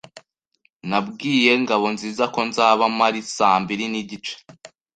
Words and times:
Nabwiye 0.89 1.51
Ngabonziza 1.63 2.25
ko 2.33 2.39
nzaba 2.49 2.83
mpari 2.95 3.21
saa 3.35 3.57
mbiri 3.63 3.85
nigice. 3.91 4.33